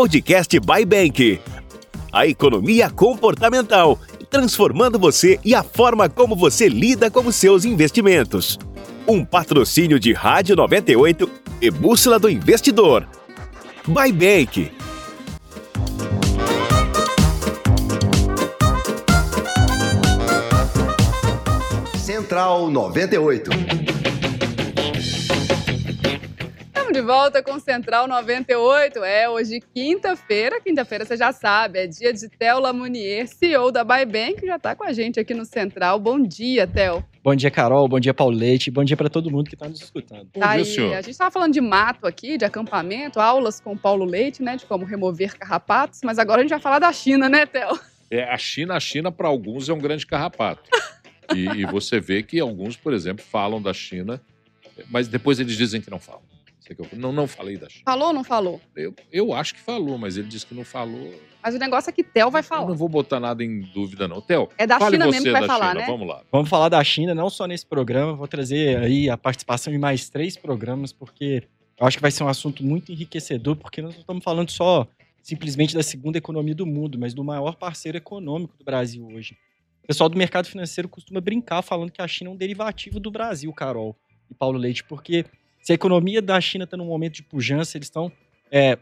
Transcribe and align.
Podcast 0.00 0.58
by 0.60 0.82
Bank. 0.86 1.38
A 2.10 2.26
economia 2.26 2.88
comportamental, 2.88 4.00
transformando 4.30 4.98
você 4.98 5.38
e 5.44 5.54
a 5.54 5.62
forma 5.62 6.08
como 6.08 6.34
você 6.34 6.70
lida 6.70 7.10
com 7.10 7.20
os 7.20 7.36
seus 7.36 7.66
investimentos. 7.66 8.58
Um 9.06 9.22
patrocínio 9.26 10.00
de 10.00 10.14
Rádio 10.14 10.56
98 10.56 11.30
e 11.60 11.70
Bússola 11.70 12.18
do 12.18 12.30
Investidor. 12.30 13.06
By 13.86 14.10
Bank. 14.10 14.72
Central 21.98 22.70
98. 22.70 23.50
De 27.00 27.06
volta 27.06 27.42
com 27.42 27.58
Central 27.58 28.06
98. 28.06 29.02
É 29.02 29.26
hoje 29.26 29.62
quinta-feira. 29.74 30.60
Quinta-feira 30.60 31.02
você 31.02 31.16
já 31.16 31.32
sabe, 31.32 31.78
é 31.78 31.86
dia 31.86 32.12
de 32.12 32.28
Theo 32.28 32.60
Lamounier, 32.60 33.26
CEO 33.26 33.72
da 33.72 33.82
Bybank, 33.82 34.34
que 34.34 34.46
já 34.46 34.56
está 34.56 34.76
com 34.76 34.84
a 34.84 34.92
gente 34.92 35.18
aqui 35.18 35.32
no 35.32 35.46
Central. 35.46 35.98
Bom 35.98 36.20
dia, 36.20 36.66
Theo. 36.66 37.02
Bom 37.24 37.34
dia, 37.34 37.50
Carol. 37.50 37.88
Bom 37.88 37.98
dia, 37.98 38.12
Paulo 38.12 38.36
Leite. 38.36 38.70
Bom 38.70 38.84
dia 38.84 38.98
para 38.98 39.08
todo 39.08 39.30
mundo 39.30 39.48
que 39.48 39.54
está 39.54 39.66
nos 39.66 39.80
escutando. 39.80 40.28
Bom 40.34 40.40
tá 40.40 40.56
dia, 40.56 40.64
senhor. 40.66 40.92
A 40.92 41.00
gente 41.00 41.12
estava 41.12 41.30
falando 41.30 41.54
de 41.54 41.60
mato 41.62 42.06
aqui, 42.06 42.36
de 42.36 42.44
acampamento, 42.44 43.18
aulas 43.18 43.60
com 43.60 43.72
o 43.72 43.78
Paulo 43.78 44.04
Leite, 44.04 44.42
né, 44.42 44.58
de 44.58 44.66
como 44.66 44.84
remover 44.84 45.38
carrapatos, 45.38 46.00
mas 46.04 46.18
agora 46.18 46.40
a 46.40 46.42
gente 46.42 46.50
vai 46.50 46.60
falar 46.60 46.80
da 46.80 46.92
China, 46.92 47.30
né, 47.30 47.46
Theo? 47.46 47.80
É, 48.10 48.24
a 48.24 48.36
China, 48.36 48.74
a 48.74 48.80
China 48.80 49.10
para 49.10 49.26
alguns 49.26 49.70
é 49.70 49.72
um 49.72 49.78
grande 49.78 50.06
carrapato. 50.06 50.68
e, 51.34 51.62
e 51.62 51.64
você 51.64 51.98
vê 51.98 52.22
que 52.22 52.38
alguns, 52.38 52.76
por 52.76 52.92
exemplo, 52.92 53.24
falam 53.24 53.62
da 53.62 53.72
China, 53.72 54.20
mas 54.90 55.08
depois 55.08 55.40
eles 55.40 55.56
dizem 55.56 55.80
que 55.80 55.90
não 55.90 55.98
falam. 55.98 56.29
Não, 56.92 57.12
não 57.12 57.26
falei 57.26 57.56
da 57.56 57.68
China. 57.68 57.82
Falou 57.84 58.08
ou 58.08 58.14
não 58.14 58.24
falou? 58.24 58.60
Eu, 58.76 58.94
eu 59.12 59.32
acho 59.32 59.54
que 59.54 59.60
falou, 59.60 59.98
mas 59.98 60.16
ele 60.16 60.28
disse 60.28 60.46
que 60.46 60.54
não 60.54 60.64
falou. 60.64 61.12
Mas 61.42 61.54
o 61.54 61.58
negócio 61.58 61.90
é 61.90 61.92
que 61.92 62.04
Theo 62.04 62.30
vai 62.30 62.42
falar. 62.42 62.62
Eu 62.62 62.68
não 62.68 62.76
vou 62.76 62.88
botar 62.88 63.18
nada 63.18 63.42
em 63.42 63.60
dúvida, 63.60 64.06
não. 64.06 64.20
Theo, 64.20 64.48
é 64.58 64.66
da 64.66 64.78
China 64.78 65.06
mesmo 65.06 65.24
que 65.24 65.30
vai 65.32 65.46
falar, 65.46 65.70
China. 65.70 65.80
né? 65.80 65.86
Vamos 65.86 66.06
lá. 66.06 66.22
Vamos 66.30 66.48
falar 66.48 66.68
da 66.68 66.82
China, 66.84 67.14
não 67.14 67.30
só 67.30 67.46
nesse 67.46 67.66
programa, 67.66 68.14
vou 68.14 68.28
trazer 68.28 68.78
aí 68.78 69.08
a 69.08 69.16
participação 69.16 69.72
de 69.72 69.78
mais 69.78 70.08
três 70.08 70.36
programas, 70.36 70.92
porque 70.92 71.42
eu 71.78 71.86
acho 71.86 71.96
que 71.96 72.02
vai 72.02 72.10
ser 72.10 72.22
um 72.24 72.28
assunto 72.28 72.64
muito 72.64 72.92
enriquecedor, 72.92 73.56
porque 73.56 73.80
nós 73.80 73.94
não 73.94 74.00
estamos 74.00 74.22
falando 74.22 74.50
só 74.50 74.86
simplesmente 75.22 75.74
da 75.74 75.82
segunda 75.82 76.18
economia 76.18 76.54
do 76.54 76.66
mundo, 76.66 76.98
mas 76.98 77.14
do 77.14 77.24
maior 77.24 77.56
parceiro 77.56 77.96
econômico 77.96 78.56
do 78.58 78.64
Brasil 78.64 79.06
hoje. 79.06 79.36
O 79.82 79.86
pessoal 79.86 80.08
do 80.08 80.16
mercado 80.16 80.46
financeiro 80.46 80.88
costuma 80.88 81.20
brincar 81.20 81.62
falando 81.62 81.90
que 81.90 82.00
a 82.02 82.08
China 82.08 82.30
é 82.30 82.32
um 82.32 82.36
derivativo 82.36 83.00
do 83.00 83.10
Brasil, 83.10 83.52
Carol 83.52 83.96
e 84.30 84.34
Paulo 84.34 84.58
Leite, 84.58 84.84
porque 84.84 85.24
se 85.60 85.72
a 85.72 85.74
economia 85.74 86.22
da 86.22 86.40
China 86.40 86.64
está 86.64 86.76
num 86.76 86.86
momento 86.86 87.14
de 87.14 87.22
pujança, 87.22 87.76
eles 87.76 87.86
estão 87.86 88.10
é, 88.50 88.78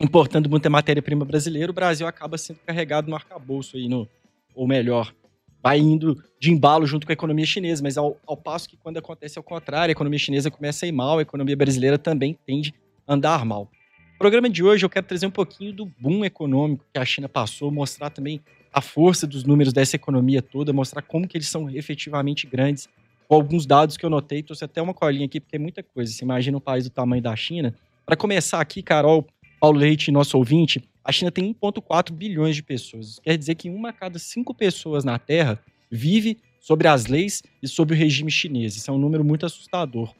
importando 0.00 0.48
muita 0.48 0.68
matéria-prima 0.68 1.24
brasileira, 1.24 1.70
o 1.70 1.74
Brasil 1.74 2.06
acaba 2.06 2.36
sendo 2.36 2.58
carregado 2.66 3.08
no 3.08 3.16
arcabouço 3.16 3.76
aí, 3.76 3.88
no, 3.88 4.08
ou 4.54 4.66
melhor, 4.66 5.14
vai 5.62 5.78
indo 5.78 6.22
de 6.38 6.52
embalo 6.52 6.86
junto 6.86 7.06
com 7.06 7.12
a 7.12 7.14
economia 7.14 7.46
chinesa, 7.46 7.82
mas 7.82 7.96
ao, 7.96 8.20
ao 8.26 8.36
passo 8.36 8.68
que 8.68 8.76
quando 8.76 8.98
acontece 8.98 9.38
ao 9.38 9.42
contrário, 9.42 9.90
a 9.90 9.92
economia 9.92 10.18
chinesa 10.18 10.50
começa 10.50 10.84
a 10.84 10.88
ir 10.88 10.92
mal, 10.92 11.18
a 11.18 11.22
economia 11.22 11.56
brasileira 11.56 11.98
também 11.98 12.38
tende 12.46 12.74
a 13.06 13.14
andar 13.14 13.44
mal. 13.44 13.70
No 14.12 14.18
programa 14.18 14.48
de 14.48 14.62
hoje 14.62 14.84
eu 14.84 14.90
quero 14.90 15.06
trazer 15.06 15.26
um 15.26 15.30
pouquinho 15.30 15.72
do 15.72 15.86
boom 15.86 16.24
econômico 16.24 16.84
que 16.92 16.98
a 16.98 17.04
China 17.04 17.28
passou, 17.28 17.70
mostrar 17.70 18.10
também 18.10 18.40
a 18.72 18.80
força 18.80 19.26
dos 19.26 19.44
números 19.44 19.72
dessa 19.72 19.96
economia 19.96 20.42
toda, 20.42 20.72
mostrar 20.72 21.00
como 21.00 21.26
que 21.26 21.36
eles 21.36 21.48
são 21.48 21.70
efetivamente 21.70 22.46
grandes 22.46 22.88
alguns 23.28 23.66
dados 23.66 23.96
que 23.96 24.04
eu 24.04 24.10
notei, 24.10 24.42
trouxe 24.42 24.64
até 24.64 24.80
uma 24.80 24.94
colinha 24.94 25.26
aqui, 25.26 25.40
porque 25.40 25.56
é 25.56 25.58
muita 25.58 25.82
coisa. 25.82 26.12
Você 26.12 26.24
imagina 26.24 26.56
um 26.56 26.60
país 26.60 26.84
do 26.84 26.90
tamanho 26.90 27.22
da 27.22 27.34
China. 27.34 27.74
Para 28.04 28.16
começar 28.16 28.60
aqui, 28.60 28.82
Carol, 28.82 29.26
Paulo 29.60 29.78
Leite, 29.78 30.10
nosso 30.10 30.36
ouvinte, 30.36 30.82
a 31.02 31.12
China 31.12 31.30
tem 31.30 31.54
1,4 31.54 32.12
bilhões 32.12 32.56
de 32.56 32.62
pessoas. 32.62 33.18
Quer 33.18 33.36
dizer 33.36 33.54
que 33.54 33.68
uma 33.70 33.90
a 33.90 33.92
cada 33.92 34.18
cinco 34.18 34.54
pessoas 34.54 35.04
na 35.04 35.18
Terra 35.18 35.58
vive 35.90 36.38
sobre 36.60 36.88
as 36.88 37.06
leis 37.06 37.42
e 37.62 37.68
sobre 37.68 37.94
o 37.94 37.98
regime 37.98 38.30
chinês. 38.30 38.76
Isso 38.76 38.90
é 38.90 38.94
um 38.94 38.98
número 38.98 39.24
muito 39.24 39.44
assustador. 39.44 40.14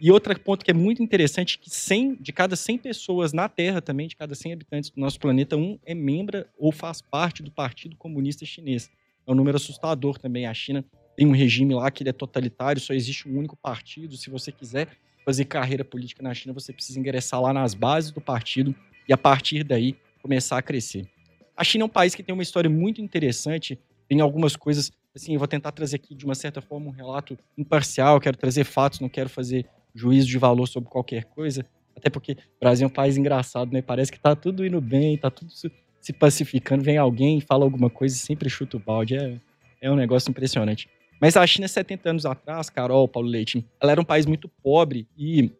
E 0.00 0.10
outro 0.10 0.38
ponto 0.40 0.64
que 0.64 0.70
é 0.70 0.74
muito 0.74 1.02
interessante, 1.02 1.58
que 1.58 1.70
100, 1.70 2.16
de 2.20 2.32
cada 2.32 2.56
100 2.56 2.78
pessoas 2.78 3.32
na 3.32 3.48
Terra 3.48 3.80
também, 3.80 4.08
de 4.08 4.16
cada 4.16 4.34
100 4.34 4.52
habitantes 4.52 4.90
do 4.90 5.00
nosso 5.00 5.20
planeta, 5.20 5.56
um 5.56 5.78
é 5.86 5.94
membro 5.94 6.44
ou 6.58 6.72
faz 6.72 7.00
parte 7.00 7.42
do 7.42 7.50
Partido 7.50 7.96
Comunista 7.96 8.44
Chinês. 8.44 8.90
É 9.26 9.30
um 9.30 9.34
número 9.34 9.56
assustador 9.56 10.18
também. 10.18 10.46
A 10.46 10.52
China 10.52 10.84
tem 11.16 11.26
um 11.26 11.32
regime 11.32 11.74
lá 11.74 11.90
que 11.90 12.02
ele 12.02 12.10
é 12.10 12.12
totalitário, 12.12 12.80
só 12.80 12.92
existe 12.92 13.28
um 13.28 13.38
único 13.38 13.56
partido. 13.56 14.16
Se 14.16 14.30
você 14.30 14.50
quiser 14.50 14.88
fazer 15.24 15.44
carreira 15.46 15.84
política 15.84 16.22
na 16.22 16.34
China, 16.34 16.52
você 16.52 16.72
precisa 16.72 16.98
ingressar 16.98 17.40
lá 17.40 17.52
nas 17.52 17.74
bases 17.74 18.10
do 18.10 18.20
partido 18.20 18.74
e 19.08 19.12
a 19.12 19.16
partir 19.16 19.64
daí 19.64 19.96
começar 20.22 20.58
a 20.58 20.62
crescer. 20.62 21.08
A 21.56 21.64
China 21.64 21.84
é 21.84 21.86
um 21.86 21.90
país 21.90 22.14
que 22.14 22.22
tem 22.22 22.32
uma 22.32 22.42
história 22.42 22.68
muito 22.68 23.00
interessante, 23.00 23.78
tem 24.08 24.20
algumas 24.20 24.56
coisas, 24.56 24.92
assim, 25.14 25.34
eu 25.34 25.38
vou 25.38 25.48
tentar 25.48 25.72
trazer 25.72 25.96
aqui 25.96 26.14
de 26.14 26.24
uma 26.24 26.34
certa 26.34 26.60
forma 26.60 26.88
um 26.88 26.92
relato 26.92 27.38
imparcial, 27.56 28.20
quero 28.20 28.36
trazer 28.36 28.64
fatos, 28.64 29.00
não 29.00 29.08
quero 29.08 29.28
fazer 29.28 29.66
juízo 29.94 30.26
de 30.26 30.36
valor 30.36 30.66
sobre 30.66 30.90
qualquer 30.90 31.24
coisa, 31.24 31.64
até 31.96 32.10
porque 32.10 32.32
o 32.32 32.60
Brasil 32.60 32.86
é 32.86 32.88
um 32.88 32.92
país 32.92 33.16
engraçado, 33.16 33.72
né? 33.72 33.80
Parece 33.80 34.10
que 34.10 34.18
tá 34.18 34.34
tudo 34.34 34.66
indo 34.66 34.80
bem, 34.80 35.16
tá 35.16 35.30
tudo 35.30 35.52
se 35.52 36.12
pacificando, 36.12 36.82
vem 36.82 36.98
alguém, 36.98 37.40
fala 37.40 37.64
alguma 37.64 37.88
coisa 37.88 38.14
e 38.14 38.18
sempre 38.18 38.50
chuta 38.50 38.76
o 38.76 38.80
balde, 38.80 39.16
é, 39.16 39.40
é 39.80 39.90
um 39.90 39.96
negócio 39.96 40.30
impressionante. 40.30 40.88
Mas 41.24 41.38
a 41.38 41.46
China, 41.46 41.66
70 41.66 42.10
anos 42.10 42.26
atrás, 42.26 42.68
Carol, 42.68 43.08
Paulo 43.08 43.26
Leite, 43.26 43.66
ela 43.80 43.92
era 43.92 43.98
um 43.98 44.04
país 44.04 44.26
muito 44.26 44.46
pobre 44.46 45.08
e 45.16 45.50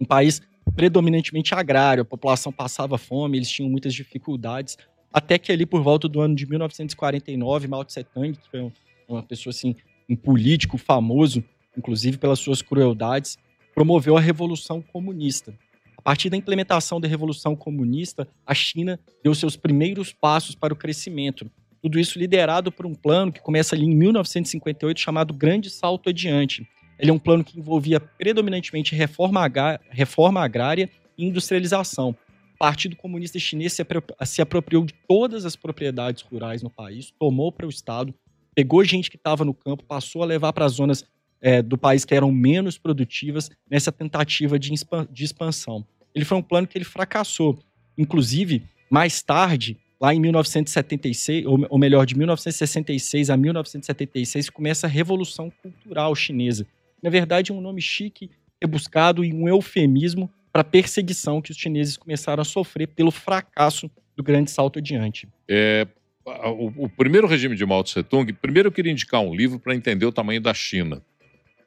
um 0.00 0.04
país 0.04 0.40
predominantemente 0.76 1.52
agrário. 1.56 2.02
A 2.02 2.04
população 2.04 2.52
passava 2.52 2.96
fome, 2.96 3.36
eles 3.36 3.50
tinham 3.50 3.68
muitas 3.68 3.92
dificuldades. 3.94 4.78
Até 5.12 5.40
que 5.40 5.50
ali, 5.50 5.66
por 5.66 5.82
volta 5.82 6.06
do 6.06 6.20
ano 6.20 6.36
de 6.36 6.46
1949, 6.46 7.66
Mao 7.66 7.84
Tse 7.84 8.04
Tung, 8.04 8.38
que 8.38 8.48
foi 8.48 8.70
uma 9.08 9.24
pessoa 9.24 9.50
assim, 9.50 9.74
um 10.08 10.14
político 10.14 10.78
famoso, 10.78 11.42
inclusive 11.76 12.16
pelas 12.16 12.38
suas 12.38 12.62
crueldades, 12.62 13.36
promoveu 13.74 14.16
a 14.16 14.20
Revolução 14.20 14.80
Comunista. 14.80 15.52
A 15.98 16.02
partir 16.02 16.30
da 16.30 16.36
implementação 16.36 17.00
da 17.00 17.08
Revolução 17.08 17.56
Comunista, 17.56 18.28
a 18.46 18.54
China 18.54 19.00
deu 19.20 19.34
seus 19.34 19.56
primeiros 19.56 20.12
passos 20.12 20.54
para 20.54 20.72
o 20.72 20.76
crescimento. 20.76 21.50
Tudo 21.82 21.98
isso 21.98 22.18
liderado 22.18 22.70
por 22.70 22.86
um 22.86 22.94
plano 22.94 23.32
que 23.32 23.40
começa 23.40 23.74
ali 23.74 23.84
em 23.84 23.94
1958, 23.94 25.00
chamado 25.00 25.34
Grande 25.34 25.68
Salto 25.68 26.08
Adiante. 26.08 26.66
Ele 26.96 27.10
é 27.10 27.14
um 27.14 27.18
plano 27.18 27.42
que 27.42 27.58
envolvia 27.58 27.98
predominantemente 27.98 28.94
reforma, 28.94 29.50
reforma 29.90 30.40
agrária 30.40 30.88
e 31.18 31.26
industrialização. 31.26 32.10
O 32.54 32.58
Partido 32.58 32.94
Comunista 32.94 33.38
Chinês 33.40 33.72
se, 33.72 33.84
se 34.24 34.40
apropriou 34.40 34.84
de 34.84 34.94
todas 35.08 35.44
as 35.44 35.56
propriedades 35.56 36.22
rurais 36.22 36.62
no 36.62 36.70
país, 36.70 37.12
tomou 37.18 37.50
para 37.50 37.66
o 37.66 37.70
Estado, 37.70 38.14
pegou 38.54 38.84
gente 38.84 39.10
que 39.10 39.16
estava 39.16 39.44
no 39.44 39.52
campo, 39.52 39.82
passou 39.82 40.22
a 40.22 40.26
levar 40.26 40.52
para 40.52 40.64
as 40.64 40.72
zonas 40.72 41.04
é, 41.40 41.60
do 41.60 41.76
país 41.76 42.04
que 42.04 42.14
eram 42.14 42.30
menos 42.30 42.78
produtivas 42.78 43.50
nessa 43.68 43.90
tentativa 43.90 44.56
de, 44.56 44.72
de 45.10 45.24
expansão. 45.24 45.84
Ele 46.14 46.24
foi 46.24 46.38
um 46.38 46.42
plano 46.42 46.68
que 46.68 46.78
ele 46.78 46.84
fracassou. 46.84 47.58
Inclusive, 47.98 48.62
mais 48.88 49.20
tarde, 49.22 49.76
lá 50.02 50.12
em 50.12 50.18
1976, 50.18 51.46
ou, 51.46 51.78
melhor, 51.78 52.04
de 52.04 52.18
1966 52.18 53.30
a 53.30 53.36
1976, 53.36 54.50
começa 54.50 54.88
a 54.88 54.90
Revolução 54.90 55.48
Cultural 55.62 56.12
Chinesa. 56.16 56.66
Na 57.00 57.08
verdade, 57.08 57.52
um 57.52 57.60
nome 57.60 57.80
chique, 57.80 58.28
rebuscado 58.60 59.24
e 59.24 59.32
um 59.32 59.48
eufemismo 59.48 60.28
para 60.52 60.62
a 60.62 60.64
perseguição 60.64 61.40
que 61.40 61.52
os 61.52 61.56
chineses 61.56 61.96
começaram 61.96 62.40
a 62.40 62.44
sofrer 62.44 62.88
pelo 62.88 63.12
fracasso 63.12 63.88
do 64.16 64.24
Grande 64.24 64.50
Salto 64.50 64.80
Adiante. 64.80 65.28
É, 65.48 65.86
o, 66.26 66.84
o, 66.84 66.88
primeiro 66.88 67.28
regime 67.28 67.54
de 67.54 67.64
Mao 67.64 67.84
Tse 67.84 68.02
Tung, 68.02 68.32
primeiro 68.32 68.68
eu 68.68 68.72
queria 68.72 68.90
indicar 68.90 69.20
um 69.20 69.32
livro 69.32 69.60
para 69.60 69.72
entender 69.72 70.04
o 70.04 70.12
tamanho 70.12 70.40
da 70.40 70.52
China. 70.52 71.00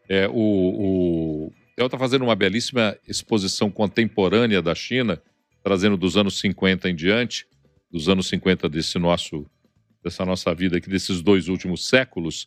É, 0.10 0.28
o, 0.28 0.34
o 0.34 1.54
Theo 1.74 1.86
está 1.86 1.98
fazendo 1.98 2.24
uma 2.24 2.36
belíssima 2.36 2.98
exposição 3.08 3.72
contemporânea 3.72 4.62
da 4.62 4.76
China, 4.76 5.22
trazendo 5.64 5.96
dos 5.96 6.18
anos 6.18 6.38
50 6.38 6.90
em 6.90 6.96
diante 6.96 7.48
dos 7.96 8.10
anos 8.10 8.28
50 8.28 8.68
desse 8.68 9.00
nosso, 9.00 9.50
dessa 10.04 10.26
nossa 10.26 10.54
vida 10.54 10.76
aqui, 10.76 10.90
desses 10.90 11.22
dois 11.22 11.48
últimos 11.48 11.88
séculos. 11.88 12.46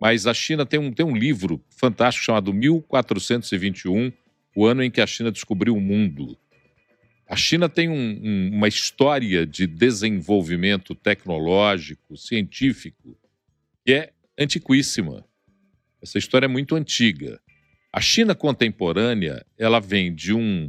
Mas 0.00 0.26
a 0.26 0.34
China 0.34 0.66
tem 0.66 0.80
um, 0.80 0.92
tem 0.92 1.06
um 1.06 1.16
livro 1.16 1.64
fantástico 1.70 2.24
chamado 2.24 2.52
1421, 2.52 4.10
o 4.56 4.66
ano 4.66 4.82
em 4.82 4.90
que 4.90 5.00
a 5.00 5.06
China 5.06 5.30
descobriu 5.30 5.76
o 5.76 5.80
mundo. 5.80 6.36
A 7.28 7.36
China 7.36 7.68
tem 7.68 7.88
um, 7.88 7.94
um, 7.94 8.50
uma 8.54 8.66
história 8.66 9.46
de 9.46 9.68
desenvolvimento 9.68 10.96
tecnológico, 10.96 12.16
científico, 12.16 13.16
que 13.86 13.92
é 13.92 14.12
antiquíssima. 14.36 15.24
Essa 16.02 16.18
história 16.18 16.46
é 16.46 16.48
muito 16.48 16.74
antiga. 16.74 17.40
A 17.92 18.00
China 18.00 18.34
contemporânea, 18.34 19.46
ela 19.56 19.78
vem 19.78 20.12
de 20.12 20.34
um 20.34 20.68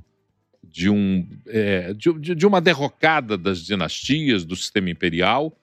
de, 0.64 0.90
um, 0.90 1.28
é, 1.48 1.94
de, 1.94 2.36
de 2.36 2.46
uma 2.46 2.62
derrocada 2.62 3.38
das 3.38 3.66
dinastias 3.66 4.46
do 4.46 4.56
sistema 4.56 4.90
imperial 4.90 5.56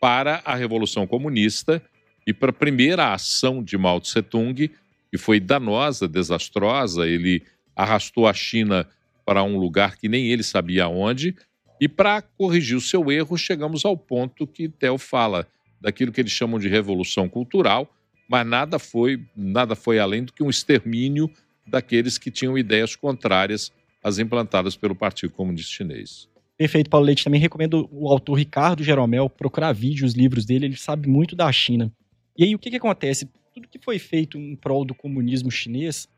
para 0.00 0.42
a 0.44 0.54
Revolução 0.54 1.06
Comunista 1.06 1.82
e 2.26 2.32
para 2.32 2.50
a 2.50 2.54
primeira 2.54 3.12
ação 3.12 3.62
de 3.62 3.76
Mao 3.78 4.00
Tse 4.00 4.22
Tung, 4.22 4.70
que 5.10 5.18
foi 5.18 5.40
danosa, 5.40 6.06
desastrosa. 6.06 7.06
Ele 7.06 7.42
arrastou 7.74 8.26
a 8.26 8.32
China 8.32 8.86
para 9.24 9.42
um 9.42 9.56
lugar 9.58 9.96
que 9.96 10.08
nem 10.08 10.26
ele 10.26 10.42
sabia 10.42 10.88
onde, 10.88 11.34
E 11.80 11.88
para 11.88 12.20
corrigir 12.20 12.76
o 12.76 12.80
seu 12.80 13.10
erro, 13.10 13.38
chegamos 13.38 13.86
ao 13.86 13.96
ponto 13.96 14.46
que 14.46 14.68
Theo 14.68 14.98
fala 14.98 15.46
daquilo 15.80 16.12
que 16.12 16.20
eles 16.20 16.30
chamam 16.30 16.60
de 16.60 16.68
revolução 16.68 17.26
cultural, 17.26 17.90
mas 18.28 18.46
nada 18.46 18.78
foi, 18.78 19.24
nada 19.34 19.74
foi 19.74 19.98
além 19.98 20.24
do 20.24 20.32
que 20.32 20.42
um 20.42 20.50
extermínio 20.50 21.30
daqueles 21.66 22.18
que 22.18 22.30
tinham 22.30 22.58
ideias 22.58 22.94
contrárias 22.94 23.72
às 24.02 24.18
implantadas 24.18 24.76
pelo 24.76 24.94
Partido 24.94 25.32
Comunista 25.32 25.70
Chinês. 25.70 26.28
Perfeito, 26.56 26.90
Paulo 26.90 27.06
Leite. 27.06 27.24
Também 27.24 27.40
recomendo 27.40 27.88
o 27.90 28.08
autor 28.08 28.34
Ricardo 28.34 28.84
Jeromel 28.84 29.30
procurar 29.30 29.72
vídeos, 29.72 30.12
livros 30.12 30.44
dele, 30.44 30.66
ele 30.66 30.76
sabe 30.76 31.08
muito 31.08 31.34
da 31.34 31.50
China. 31.50 31.92
E 32.36 32.44
aí 32.44 32.54
o 32.54 32.58
que, 32.58 32.70
que 32.70 32.76
acontece? 32.76 33.28
Tudo 33.54 33.68
que 33.68 33.78
foi 33.78 33.98
feito 33.98 34.38
em 34.38 34.54
prol 34.54 34.84
do 34.84 34.94
comunismo 34.94 35.50
chinês 35.50 36.08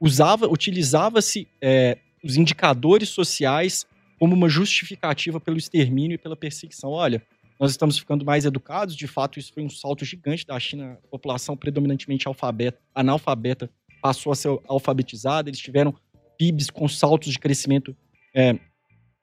usava, 0.00 0.46
utilizava-se 0.46 1.46
é, 1.60 1.98
os 2.22 2.36
indicadores 2.36 3.08
sociais 3.08 3.86
como 4.18 4.34
uma 4.34 4.48
justificativa 4.48 5.40
pelo 5.40 5.56
extermínio 5.56 6.14
e 6.14 6.18
pela 6.18 6.36
perseguição. 6.36 6.90
Olha, 6.90 7.22
nós 7.58 7.70
estamos 7.70 7.98
ficando 7.98 8.24
mais 8.24 8.44
educados, 8.44 8.96
de 8.96 9.06
fato, 9.06 9.38
isso 9.38 9.52
foi 9.52 9.62
um 9.62 9.70
salto 9.70 10.04
gigante 10.04 10.46
da 10.46 10.58
China, 10.58 10.98
a 11.04 11.08
população 11.08 11.56
predominantemente 11.56 12.26
alfabeta, 12.26 12.78
analfabeta 12.94 13.70
passou 14.02 14.32
a 14.32 14.36
ser 14.36 14.48
alfabetizada, 14.68 15.48
eles 15.48 15.58
tiveram 15.58 15.94
PIBs 16.38 16.70
com 16.70 16.88
saltos 16.88 17.32
de 17.32 17.38
crescimento 17.38 17.96
é, 18.34 18.58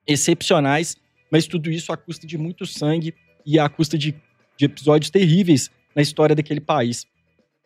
excepcionais, 0.08 0.96
mas 1.32 1.48
tudo 1.48 1.70
isso 1.72 1.92
à 1.92 1.98
custa 1.98 2.26
de 2.26 2.38
muito 2.38 2.66
sangue 2.66 3.14
e 3.46 3.60
à 3.60 3.68
custa 3.70 3.98
de, 3.98 4.16
de 4.58 4.66
episódios 4.66 5.10
terríveis 5.10 5.70
na 5.96 6.02
história 6.02 6.36
daquele 6.36 6.62
país. 6.62 7.06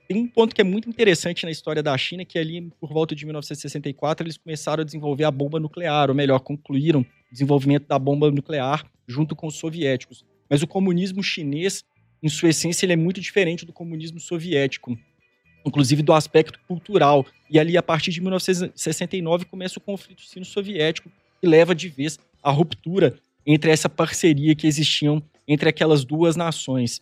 Tem 0.08 0.18
um 0.18 0.28
ponto 0.28 0.54
que 0.54 0.62
é 0.62 0.64
muito 0.64 0.88
interessante 0.88 1.46
na 1.46 1.52
história 1.52 1.82
da 1.82 1.98
China, 1.98 2.24
que 2.24 2.38
ali 2.38 2.70
por 2.80 2.94
volta 2.94 3.16
de 3.16 3.26
1964 3.26 4.26
eles 4.26 4.38
começaram 4.38 4.82
a 4.82 4.86
desenvolver 4.86 5.24
a 5.24 5.32
bomba 5.32 5.60
nuclear, 5.60 6.10
ou 6.10 6.16
melhor, 6.16 6.40
concluíram 6.40 7.02
o 7.02 7.06
desenvolvimento 7.32 7.88
da 7.88 7.98
bomba 7.98 8.30
nuclear 8.30 8.86
junto 9.08 9.36
com 9.36 9.48
os 9.48 9.56
soviéticos. 9.56 10.24
Mas 10.48 10.62
o 10.62 10.68
comunismo 10.68 11.24
chinês, 11.24 11.84
em 12.22 12.30
sua 12.30 12.50
essência, 12.50 12.86
ele 12.86 12.94
é 12.94 12.96
muito 12.96 13.20
diferente 13.20 13.66
do 13.66 13.74
comunismo 13.74 14.20
soviético, 14.20 14.96
inclusive 15.66 16.04
do 16.04 16.14
aspecto 16.14 16.60
cultural. 16.68 17.26
E 17.50 17.60
ali, 17.60 17.78
a 17.78 17.84
partir 17.84 18.12
de 18.12 18.22
1969, 18.22 19.46
começa 19.46 19.80
o 19.80 19.82
conflito 19.82 20.22
sino-soviético, 20.24 21.10
que 21.42 21.48
leva 21.48 21.74
de 21.74 21.90
vez 21.90 22.20
à 22.42 22.52
ruptura 22.52 23.16
entre 23.46 23.72
essa 23.72 23.90
parceria 23.90 24.56
que 24.56 24.68
existiam 24.68 25.22
entre 25.48 25.70
aquelas 25.70 26.04
duas 26.04 26.36
nações. 26.36 27.02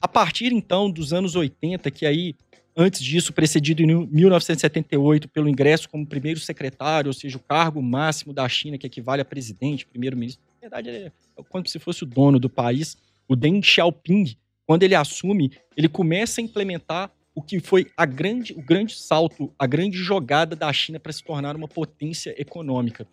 A 0.00 0.08
partir 0.08 0.52
então 0.52 0.90
dos 0.90 1.12
anos 1.12 1.34
80, 1.34 1.90
que 1.90 2.06
aí 2.06 2.34
antes 2.76 3.02
disso, 3.02 3.32
precedido 3.32 3.82
em 3.82 3.86
1978 3.86 5.28
pelo 5.28 5.48
ingresso 5.48 5.88
como 5.88 6.06
primeiro 6.06 6.40
secretário, 6.40 7.08
ou 7.08 7.12
seja, 7.12 7.36
o 7.36 7.40
cargo 7.40 7.80
máximo 7.80 8.32
da 8.32 8.48
China, 8.48 8.76
que 8.76 8.86
equivale 8.86 9.22
a 9.22 9.24
presidente, 9.24 9.86
primeiro-ministro. 9.86 10.42
Na 10.60 10.68
verdade, 10.68 10.90
é 10.90 11.12
como 11.48 11.66
se 11.68 11.78
fosse 11.78 12.02
o 12.02 12.06
dono 12.06 12.38
do 12.38 12.50
país. 12.50 12.96
O 13.28 13.36
Deng 13.36 13.62
Xiaoping, 13.62 14.36
quando 14.66 14.82
ele 14.82 14.94
assume, 14.94 15.52
ele 15.76 15.88
começa 15.88 16.40
a 16.40 16.44
implementar 16.44 17.10
o 17.34 17.42
que 17.42 17.58
foi 17.58 17.90
a 17.96 18.06
grande, 18.06 18.52
o 18.52 18.62
grande 18.62 18.94
salto, 18.94 19.52
a 19.58 19.66
grande 19.66 19.98
jogada 19.98 20.54
da 20.54 20.72
China 20.72 21.00
para 21.00 21.12
se 21.12 21.22
tornar 21.22 21.56
uma 21.56 21.66
potência 21.66 22.34
econômica. 22.40 23.06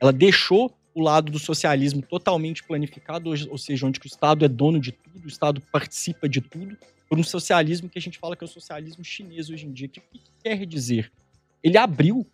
Ela 0.00 0.12
deixou 0.12 0.74
o 0.94 1.02
lado 1.02 1.30
do 1.30 1.38
socialismo 1.38 2.00
totalmente 2.00 2.64
planificado, 2.64 3.28
ou 3.28 3.58
seja, 3.58 3.86
onde 3.86 4.00
o 4.02 4.06
Estado 4.06 4.44
é 4.46 4.48
dono 4.48 4.80
de 4.80 4.92
tudo, 4.92 5.24
o 5.24 5.28
Estado 5.28 5.60
participa 5.70 6.26
de 6.26 6.40
tudo, 6.40 6.76
por 7.08 7.18
um 7.18 7.22
socialismo 7.22 7.88
que 7.88 7.98
a 7.98 8.02
gente 8.02 8.18
fala 8.18 8.34
que 8.34 8.42
é 8.42 8.46
o 8.46 8.48
socialismo 8.48 9.04
chinês 9.04 9.50
hoje 9.50 9.66
em 9.66 9.72
dia. 9.72 9.86
O 9.88 9.90
que, 9.90 10.00
que 10.00 10.22
quer 10.42 10.64
dizer? 10.64 11.12
Ele 11.62 11.76
abriu 11.76 12.26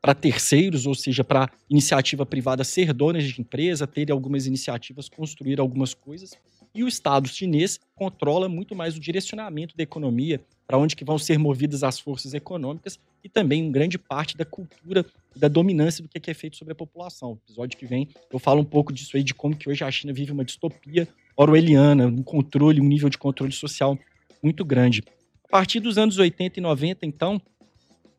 para 0.00 0.14
terceiros, 0.14 0.86
ou 0.86 0.94
seja, 0.94 1.22
para 1.22 1.50
iniciativa 1.68 2.24
privada 2.24 2.64
ser 2.64 2.92
donas 2.92 3.24
de 3.24 3.40
empresa, 3.40 3.86
ter 3.86 4.10
algumas 4.10 4.46
iniciativas, 4.46 5.08
construir 5.08 5.60
algumas 5.60 5.92
coisas. 5.92 6.32
E 6.76 6.84
o 6.84 6.88
Estado 6.88 7.26
chinês 7.26 7.80
controla 7.94 8.50
muito 8.50 8.76
mais 8.76 8.98
o 8.98 9.00
direcionamento 9.00 9.74
da 9.74 9.82
economia, 9.82 10.44
para 10.66 10.76
onde 10.76 10.94
que 10.94 11.06
vão 11.06 11.18
ser 11.18 11.38
movidas 11.38 11.82
as 11.82 11.98
forças 11.98 12.34
econômicas 12.34 12.98
e 13.24 13.30
também 13.30 13.72
grande 13.72 13.96
parte 13.96 14.36
da 14.36 14.44
cultura 14.44 15.02
e 15.34 15.38
da 15.38 15.48
dominância 15.48 16.02
do 16.02 16.08
que 16.10 16.30
é 16.30 16.34
feito 16.34 16.54
sobre 16.54 16.72
a 16.72 16.74
população. 16.74 17.30
No 17.30 17.40
episódio 17.46 17.78
que 17.78 17.86
vem 17.86 18.10
eu 18.30 18.38
falo 18.38 18.60
um 18.60 18.64
pouco 18.64 18.92
disso 18.92 19.16
aí, 19.16 19.22
de 19.22 19.32
como 19.32 19.56
que 19.56 19.70
hoje 19.70 19.82
a 19.84 19.90
China 19.90 20.12
vive 20.12 20.32
uma 20.32 20.44
distopia 20.44 21.08
orwelliana, 21.34 22.08
um 22.08 22.22
controle, 22.22 22.78
um 22.78 22.86
nível 22.86 23.08
de 23.08 23.16
controle 23.16 23.52
social 23.52 23.98
muito 24.42 24.62
grande. 24.62 25.02
A 25.44 25.48
partir 25.48 25.80
dos 25.80 25.96
anos 25.96 26.18
80 26.18 26.60
e 26.60 26.62
90, 26.62 27.06
então, 27.06 27.40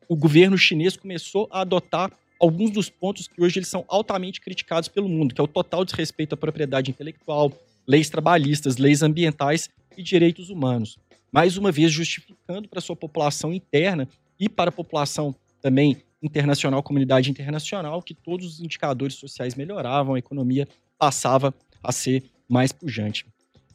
o 0.08 0.16
governo 0.16 0.58
chinês 0.58 0.96
começou 0.96 1.46
a 1.52 1.60
adotar 1.60 2.10
alguns 2.40 2.72
dos 2.72 2.90
pontos 2.90 3.28
que 3.28 3.40
hoje 3.40 3.60
eles 3.60 3.68
são 3.68 3.84
altamente 3.86 4.40
criticados 4.40 4.88
pelo 4.88 5.08
mundo, 5.08 5.32
que 5.32 5.40
é 5.40 5.44
o 5.44 5.48
total 5.48 5.84
desrespeito 5.84 6.34
à 6.34 6.36
propriedade 6.36 6.90
intelectual, 6.90 7.52
leis 7.88 8.10
trabalhistas, 8.10 8.76
leis 8.76 9.02
ambientais 9.02 9.70
e 9.96 10.02
direitos 10.02 10.50
humanos 10.50 10.98
mais 11.30 11.56
uma 11.56 11.70
vez 11.70 11.92
justificando 11.92 12.68
para 12.68 12.80
sua 12.80 12.96
população 12.96 13.52
interna 13.52 14.08
e 14.38 14.48
para 14.48 14.70
a 14.70 14.72
população 14.72 15.34
também 15.60 16.02
internacional, 16.22 16.82
comunidade 16.82 17.30
internacional, 17.30 18.02
que 18.02 18.14
todos 18.14 18.54
os 18.54 18.60
indicadores 18.60 19.16
sociais 19.16 19.54
melhoravam, 19.54 20.14
a 20.14 20.18
economia 20.18 20.66
passava 20.98 21.54
a 21.82 21.92
ser 21.92 22.24
mais 22.48 22.72
pujante. 22.72 23.26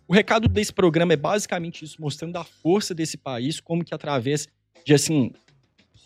O 0.07 0.13
recado 0.13 0.48
desse 0.48 0.74
programa 0.74 1.13
é 1.13 1.18
basicamente 1.18 1.86
isso, 1.86 2.01
mostrando 2.01 2.36
a 2.38 2.44
força 2.44 2.94
desse 2.94 3.18
país, 3.18 3.62
como 3.62 3.83
que 3.83 3.94
através 3.94 4.48
de, 4.86 4.94
assim, 4.94 5.31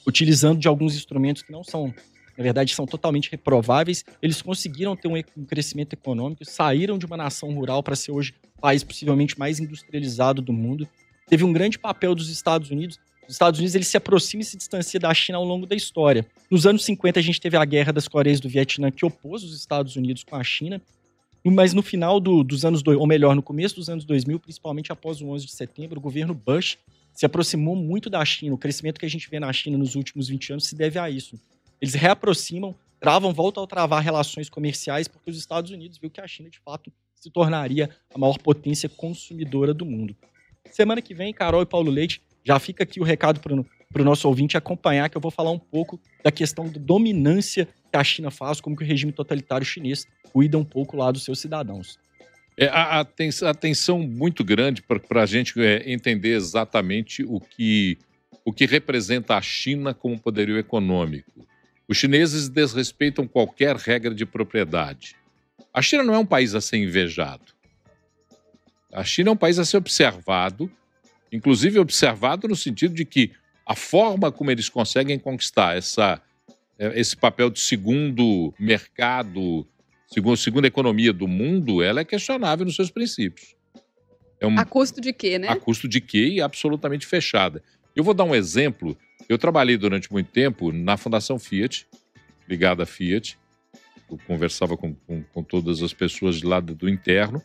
utilizando 0.05 0.59
de 0.59 0.67
alguns 0.67 0.95
instrumentos 0.95 1.41
que 1.41 1.51
não 1.51 1.63
são, 1.63 1.93
na 2.37 2.43
verdade, 2.43 2.75
são 2.75 2.85
totalmente 2.85 3.31
reprováveis, 3.31 4.05
eles 4.21 4.41
conseguiram 4.41 4.95
ter 4.95 5.07
um 5.07 5.43
crescimento 5.45 5.93
econômico, 5.93 6.45
saíram 6.45 6.97
de 6.97 7.05
uma 7.05 7.17
nação 7.17 7.51
rural 7.53 7.81
para 7.81 7.95
ser 7.95 8.11
hoje 8.11 8.35
o 8.57 8.61
país 8.61 8.83
possivelmente 8.83 9.37
mais 9.39 9.59
industrializado 9.59 10.41
do 10.41 10.53
mundo, 10.53 10.87
teve 11.27 11.43
um 11.43 11.51
grande 11.51 11.79
papel 11.79 12.13
dos 12.13 12.29
Estados 12.29 12.69
Unidos. 12.69 12.99
Os 13.27 13.33
Estados 13.33 13.59
Unidos 13.59 13.75
ele 13.75 13.83
se 13.83 13.97
aproxima 13.97 14.41
e 14.41 14.45
se 14.45 14.55
distancia 14.55 14.99
da 14.99 15.13
China 15.13 15.39
ao 15.39 15.43
longo 15.43 15.65
da 15.65 15.75
história. 15.75 16.25
Nos 16.49 16.65
anos 16.65 16.85
50, 16.85 17.19
a 17.19 17.23
gente 17.23 17.41
teve 17.41 17.57
a 17.57 17.65
Guerra 17.65 17.91
das 17.91 18.07
Coreias 18.07 18.39
do 18.39 18.47
Vietnã, 18.47 18.89
que 18.89 19.05
opôs 19.05 19.43
os 19.43 19.53
Estados 19.53 19.95
Unidos 19.95 20.23
com 20.23 20.35
a 20.35 20.43
China. 20.43 20.81
Mas 21.43 21.73
no 21.73 21.81
final 21.81 22.19
do, 22.19 22.43
dos 22.43 22.63
anos, 22.63 22.81
do, 22.81 22.97
ou 22.97 23.07
melhor, 23.07 23.35
no 23.35 23.41
começo 23.41 23.75
dos 23.75 23.89
anos 23.89 24.05
2000, 24.05 24.39
principalmente 24.39 24.91
após 24.91 25.21
o 25.21 25.27
11 25.27 25.45
de 25.45 25.51
setembro, 25.51 25.99
o 25.99 26.01
governo 26.01 26.33
Bush 26.33 26.77
se 27.13 27.25
aproximou 27.25 27.75
muito 27.75 28.09
da 28.09 28.23
China. 28.23 28.53
O 28.53 28.57
crescimento 28.57 28.99
que 28.99 29.05
a 29.05 29.09
gente 29.09 29.29
vê 29.29 29.39
na 29.39 29.51
China 29.51 29.77
nos 29.77 29.95
últimos 29.95 30.29
20 30.29 30.53
anos 30.53 30.67
se 30.67 30.75
deve 30.75 30.99
a 30.99 31.09
isso. 31.09 31.37
Eles 31.81 31.93
reaproximam, 31.93 32.75
travam, 32.99 33.33
voltam 33.33 33.63
a 33.63 33.67
travar 33.67 34.03
relações 34.03 34.49
comerciais, 34.49 35.07
porque 35.07 35.29
os 35.29 35.37
Estados 35.37 35.71
Unidos 35.71 35.97
viu 35.97 36.09
que 36.09 36.21
a 36.21 36.27
China, 36.27 36.49
de 36.49 36.59
fato, 36.59 36.91
se 37.15 37.29
tornaria 37.29 37.89
a 38.13 38.17
maior 38.17 38.37
potência 38.39 38.89
consumidora 38.89 39.73
do 39.73 39.85
mundo. 39.85 40.15
Semana 40.71 41.01
que 41.01 41.13
vem, 41.13 41.33
Carol 41.33 41.61
e 41.61 41.65
Paulo 41.65 41.91
Leite, 41.91 42.21
já 42.43 42.59
fica 42.59 42.83
aqui 42.83 42.99
o 42.99 43.03
recado 43.03 43.39
para 43.39 43.53
o 43.53 44.05
nosso 44.05 44.27
ouvinte 44.27 44.57
acompanhar, 44.57 45.09
que 45.09 45.17
eu 45.17 45.21
vou 45.21 45.31
falar 45.31 45.51
um 45.51 45.59
pouco 45.59 45.99
da 46.23 46.31
questão 46.31 46.69
da 46.69 46.79
dominância 46.79 47.67
que 47.91 47.97
a 47.97 48.03
China 48.03 48.31
faz, 48.31 48.61
como 48.61 48.75
que 48.75 48.83
o 48.83 48.87
regime 48.87 49.11
totalitário 49.11 49.65
chinês 49.65 50.05
cuida 50.31 50.57
um 50.57 50.63
pouco 50.63 50.95
lá 50.95 51.11
dos 51.11 51.23
seus 51.23 51.39
cidadãos. 51.39 51.99
É, 52.59 52.67
a, 52.67 53.01
atenção 53.01 53.99
muito 53.99 54.43
grande 54.43 54.81
para 54.81 55.21
a 55.21 55.25
gente 55.25 55.61
é, 55.61 55.91
entender 55.91 56.29
exatamente 56.35 57.23
o 57.23 57.39
que, 57.39 57.99
o 58.43 58.51
que 58.51 58.65
representa 58.65 59.35
a 59.35 59.41
China 59.41 59.93
como 59.93 60.19
poderio 60.19 60.57
econômico. 60.57 61.45
Os 61.87 61.97
chineses 61.97 62.49
desrespeitam 62.49 63.27
qualquer 63.27 63.75
regra 63.75 64.13
de 64.13 64.25
propriedade. 64.25 65.15
A 65.73 65.81
China 65.81 66.03
não 66.03 66.13
é 66.13 66.17
um 66.17 66.25
país 66.25 66.53
a 66.53 66.61
ser 66.61 66.77
invejado. 66.77 67.53
A 68.91 69.03
China 69.03 69.29
é 69.29 69.33
um 69.33 69.37
país 69.37 69.59
a 69.59 69.65
ser 69.65 69.77
observado, 69.77 70.71
inclusive 71.31 71.79
observado 71.79 72.47
no 72.47 72.55
sentido 72.55 72.93
de 72.93 73.05
que 73.05 73.31
a 73.65 73.75
forma 73.75 74.31
como 74.31 74.49
eles 74.49 74.69
conseguem 74.69 75.19
conquistar 75.19 75.77
essa, 75.77 76.21
é, 76.79 76.99
esse 76.99 77.15
papel 77.15 77.49
de 77.49 77.59
segundo 77.59 78.53
mercado, 78.57 79.67
segundo, 80.07 80.37
segunda 80.37 80.67
economia 80.67 81.13
do 81.13 81.27
mundo, 81.27 81.83
ela 81.83 82.01
é 82.01 82.05
questionável 82.05 82.65
nos 82.65 82.75
seus 82.75 82.89
princípios. 82.89 83.55
É 84.39 84.47
um, 84.47 84.57
a 84.57 84.65
custo 84.65 85.01
de 85.01 85.11
quê, 85.11 85.37
né? 85.37 85.49
A 85.49 85.55
custo 85.55 85.87
de 85.87 85.99
quê 85.99 86.27
e 86.27 86.41
absolutamente 86.41 87.05
fechada. 87.05 87.61
Eu 87.95 88.03
vou 88.03 88.13
dar 88.13 88.23
um 88.23 88.35
exemplo. 88.35 88.97
Eu 89.27 89.37
trabalhei 89.37 89.77
durante 89.77 90.11
muito 90.11 90.31
tempo 90.31 90.71
na 90.71 90.97
Fundação 90.97 91.37
Fiat, 91.37 91.87
ligada 92.47 92.83
à 92.83 92.85
Fiat. 92.85 93.37
Eu 94.09 94.17
conversava 94.25 94.77
com, 94.77 94.93
com, 94.93 95.23
com 95.23 95.43
todas 95.43 95.81
as 95.81 95.93
pessoas 95.93 96.37
de 96.37 96.45
lá 96.45 96.59
do 96.59 96.87
interno. 96.87 97.41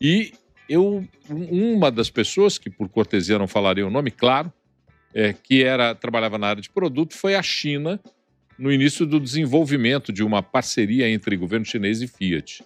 E 0.00 0.32
eu 0.68 1.06
uma 1.28 1.90
das 1.90 2.10
pessoas 2.10 2.58
que 2.58 2.68
por 2.68 2.88
cortesia 2.88 3.38
não 3.38 3.46
falaria 3.46 3.86
o 3.86 3.90
nome, 3.90 4.10
claro, 4.10 4.52
é, 5.14 5.32
que 5.32 5.62
era 5.62 5.94
trabalhava 5.94 6.38
na 6.38 6.48
área 6.48 6.62
de 6.62 6.70
produto, 6.70 7.14
foi 7.14 7.34
a 7.34 7.42
China 7.42 8.00
no 8.58 8.70
início 8.70 9.06
do 9.06 9.18
desenvolvimento 9.18 10.12
de 10.12 10.22
uma 10.22 10.42
parceria 10.42 11.08
entre 11.08 11.36
governo 11.36 11.64
chinês 11.64 12.02
e 12.02 12.06
Fiat. 12.06 12.64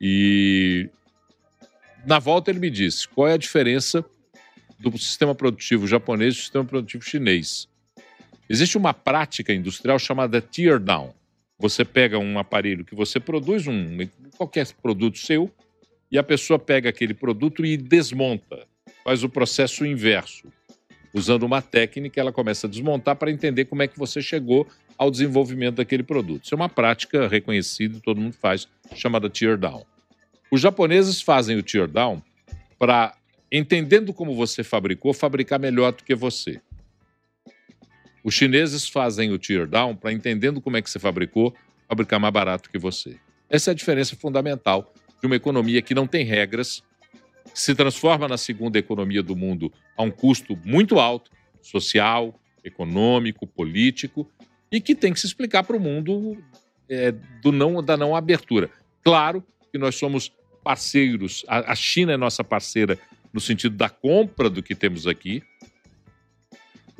E 0.00 0.90
na 2.04 2.18
volta 2.18 2.50
ele 2.50 2.58
me 2.58 2.70
disse 2.70 3.08
qual 3.08 3.28
é 3.28 3.34
a 3.34 3.38
diferença 3.38 4.04
do 4.90 4.98
sistema 4.98 5.34
produtivo 5.34 5.86
japonês 5.86 6.34
e 6.34 6.36
do 6.36 6.40
sistema 6.40 6.64
produtivo 6.64 7.04
chinês. 7.04 7.68
Existe 8.48 8.76
uma 8.76 8.92
prática 8.92 9.52
industrial 9.52 9.98
chamada 9.98 10.40
tear 10.40 10.78
down, 10.80 11.14
Você 11.58 11.84
pega 11.84 12.18
um 12.18 12.40
aparelho 12.40 12.84
que 12.84 12.94
você 12.94 13.20
produz, 13.20 13.68
um, 13.68 13.96
qualquer 14.36 14.66
produto 14.82 15.16
seu, 15.16 15.48
e 16.10 16.18
a 16.18 16.22
pessoa 16.22 16.58
pega 16.58 16.88
aquele 16.88 17.14
produto 17.14 17.64
e 17.64 17.76
desmonta, 17.76 18.66
faz 19.04 19.22
o 19.22 19.28
processo 19.28 19.86
inverso. 19.86 20.48
Usando 21.14 21.44
uma 21.44 21.62
técnica, 21.62 22.20
ela 22.20 22.32
começa 22.32 22.66
a 22.66 22.70
desmontar 22.70 23.14
para 23.14 23.30
entender 23.30 23.66
como 23.66 23.82
é 23.82 23.86
que 23.86 23.96
você 23.96 24.20
chegou 24.20 24.66
ao 24.98 25.08
desenvolvimento 25.08 25.76
daquele 25.76 26.02
produto. 26.02 26.44
Isso 26.44 26.54
é 26.54 26.56
uma 26.56 26.68
prática 26.68 27.28
reconhecida, 27.28 28.00
todo 28.02 28.20
mundo 28.20 28.34
faz, 28.34 28.66
chamada 28.94 29.30
tear 29.30 29.56
down. 29.56 29.86
Os 30.50 30.60
japoneses 30.60 31.22
fazem 31.22 31.56
o 31.56 31.62
tear 31.62 31.86
down 31.86 32.20
para, 32.76 33.14
entendendo 33.52 34.14
como 34.14 34.34
você 34.34 34.64
fabricou, 34.64 35.12
fabricar 35.12 35.60
melhor 35.60 35.92
do 35.92 36.02
que 36.02 36.14
você. 36.14 36.58
Os 38.24 38.34
chineses 38.34 38.88
fazem 38.88 39.30
o 39.30 39.38
tear 39.38 39.66
down 39.66 39.94
para, 39.94 40.12
entendendo 40.12 40.60
como 40.60 40.78
é 40.78 40.82
que 40.82 40.88
você 40.88 40.98
fabricou, 40.98 41.54
fabricar 41.86 42.18
mais 42.18 42.32
barato 42.32 42.70
que 42.70 42.78
você. 42.78 43.18
Essa 43.50 43.70
é 43.70 43.72
a 43.72 43.74
diferença 43.74 44.16
fundamental 44.16 44.94
de 45.20 45.26
uma 45.26 45.36
economia 45.36 45.82
que 45.82 45.94
não 45.94 46.06
tem 46.06 46.24
regras, 46.24 46.82
se 47.52 47.74
transforma 47.74 48.26
na 48.26 48.38
segunda 48.38 48.78
economia 48.78 49.22
do 49.22 49.36
mundo 49.36 49.70
a 49.96 50.02
um 50.02 50.10
custo 50.10 50.58
muito 50.64 50.98
alto, 50.98 51.30
social, 51.60 52.40
econômico, 52.64 53.46
político, 53.46 54.30
e 54.70 54.80
que 54.80 54.94
tem 54.94 55.12
que 55.12 55.20
se 55.20 55.26
explicar 55.26 55.64
para 55.64 55.76
o 55.76 55.80
mundo 55.80 56.42
é, 56.88 57.12
do 57.42 57.52
não, 57.52 57.82
da 57.82 57.96
não 57.96 58.16
abertura. 58.16 58.70
Claro 59.02 59.44
que 59.70 59.76
nós 59.76 59.96
somos 59.96 60.32
parceiros, 60.64 61.44
a 61.48 61.74
China 61.74 62.12
é 62.12 62.16
nossa 62.16 62.42
parceira 62.44 62.98
no 63.32 63.40
sentido 63.40 63.76
da 63.76 63.88
compra 63.88 64.50
do 64.50 64.62
que 64.62 64.74
temos 64.74 65.06
aqui, 65.06 65.42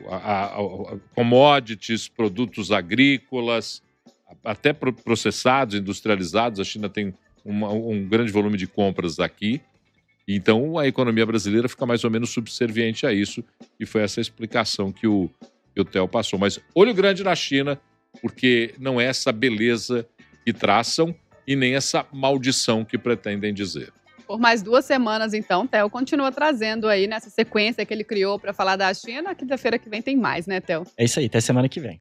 a, 0.09 0.17
a, 0.17 0.47
a, 0.47 0.99
commodities, 1.15 2.09
produtos 2.09 2.73
agrícolas, 2.73 3.83
até 4.45 4.73
processados, 4.73 5.75
industrializados. 5.75 6.61
A 6.61 6.65
China 6.65 6.89
tem 6.89 7.15
uma, 7.45 7.71
um 7.71 8.07
grande 8.07 8.33
volume 8.33 8.57
de 8.57 8.67
compras 8.67 9.19
aqui. 9.19 9.61
Então, 10.27 10.79
a 10.79 10.87
economia 10.87 11.27
brasileira 11.27 11.69
fica 11.69 11.85
mais 11.85 12.05
ou 12.05 12.11
menos 12.11 12.31
subserviente 12.31 13.07
a 13.07 13.13
isso, 13.13 13.45
e 13.79 13.85
foi 13.85 14.03
essa 14.03 14.21
explicação 14.21 14.93
que 14.93 15.07
o, 15.07 15.29
que 15.75 15.81
o 15.81 15.85
Theo 15.85 16.07
passou. 16.07 16.39
Mas 16.39 16.61
olho 16.75 16.95
grande 16.95 17.25
na 17.25 17.35
China, 17.35 17.81
porque 18.21 18.75
não 18.79 19.01
é 19.01 19.07
essa 19.07 19.33
beleza 19.33 20.07
que 20.45 20.53
traçam 20.53 21.15
e 21.47 21.57
nem 21.57 21.75
essa 21.75 22.07
maldição 22.13 22.85
que 22.85 22.97
pretendem 22.97 23.53
dizer. 23.53 23.93
Por 24.33 24.41
mais 24.41 24.63
duas 24.63 24.87
semanas, 24.87 25.35
então, 25.35 25.67
Theo 25.67 25.91
continua 25.91 26.33
trazendo 26.33 26.89
aí 26.89 27.07
nessa 27.07 27.29
sequência 27.29 27.85
que 27.85 27.93
ele 27.93 28.03
criou 28.03 28.39
para 28.39 28.55
falar 28.55 28.77
da 28.77 28.95
China. 28.95 29.35
Quinta-feira 29.35 29.79
que 29.79 29.91
vem 29.91 30.01
tem 30.01 30.17
mais, 30.17 30.47
né, 30.47 30.59
Theo? 30.59 30.85
É 30.97 31.05
isso 31.05 31.21
aí, 31.21 31.27
até 31.27 31.39
semana 31.39 31.69
que 31.69 31.79
vem. 31.79 32.01